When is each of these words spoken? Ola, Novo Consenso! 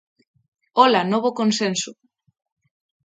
Ola, 0.85 1.01
Novo 1.11 1.29
Consenso! 1.39 1.91